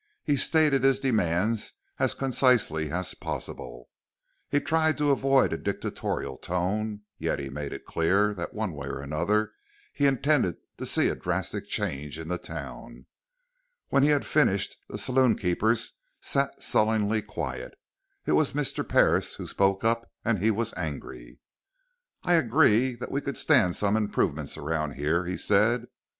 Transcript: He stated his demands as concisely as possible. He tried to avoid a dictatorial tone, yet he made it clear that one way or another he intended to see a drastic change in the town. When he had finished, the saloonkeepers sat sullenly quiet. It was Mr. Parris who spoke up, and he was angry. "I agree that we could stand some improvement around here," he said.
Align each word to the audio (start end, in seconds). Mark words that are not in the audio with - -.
He 0.23 0.35
stated 0.35 0.83
his 0.83 0.99
demands 0.99 1.73
as 1.99 2.15
concisely 2.15 2.89
as 2.91 3.13
possible. 3.13 3.87
He 4.49 4.59
tried 4.59 4.97
to 4.97 5.11
avoid 5.11 5.53
a 5.53 5.59
dictatorial 5.59 6.39
tone, 6.39 7.01
yet 7.19 7.37
he 7.37 7.51
made 7.51 7.71
it 7.71 7.85
clear 7.85 8.33
that 8.33 8.51
one 8.55 8.73
way 8.73 8.87
or 8.87 8.99
another 8.99 9.51
he 9.93 10.07
intended 10.07 10.57
to 10.79 10.87
see 10.87 11.07
a 11.09 11.15
drastic 11.15 11.67
change 11.67 12.17
in 12.17 12.29
the 12.29 12.39
town. 12.39 13.05
When 13.89 14.01
he 14.01 14.09
had 14.09 14.25
finished, 14.25 14.75
the 14.89 14.97
saloonkeepers 14.97 15.91
sat 16.19 16.63
sullenly 16.63 17.21
quiet. 17.21 17.75
It 18.25 18.31
was 18.31 18.53
Mr. 18.53 18.81
Parris 18.83 19.35
who 19.35 19.45
spoke 19.45 19.83
up, 19.83 20.11
and 20.25 20.39
he 20.39 20.49
was 20.49 20.73
angry. 20.75 21.37
"I 22.23 22.33
agree 22.33 22.95
that 22.95 23.11
we 23.11 23.21
could 23.21 23.37
stand 23.37 23.75
some 23.75 23.95
improvement 23.95 24.57
around 24.57 24.93
here," 24.93 25.25
he 25.25 25.37
said. 25.37 25.85